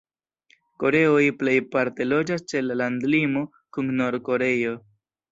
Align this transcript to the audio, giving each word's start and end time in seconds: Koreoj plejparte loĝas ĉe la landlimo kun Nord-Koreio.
Koreoj 0.83 1.25
plejparte 1.41 2.07
loĝas 2.07 2.45
ĉe 2.53 2.61
la 2.69 2.77
landlimo 2.81 3.43
kun 3.77 3.93
Nord-Koreio. 3.99 4.73